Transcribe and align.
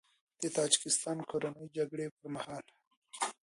د 0.41 0.43
تاجیکستان 0.55 1.15
د 1.19 1.27
کورنۍ 1.31 1.67
جګړې 1.77 2.05
پر 2.15 2.25
مهال 2.35 2.65